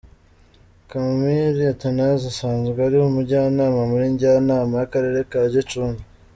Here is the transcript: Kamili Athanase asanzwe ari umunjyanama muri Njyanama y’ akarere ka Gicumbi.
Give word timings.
Kamili 0.89 1.61
Athanase 1.73 2.25
asanzwe 2.31 2.77
ari 2.87 2.95
umunjyanama 2.99 3.81
muri 3.91 4.05
Njyanama 4.13 4.73
y’ 4.79 4.83
akarere 4.87 5.19
ka 5.31 5.41
Gicumbi. 5.53 6.01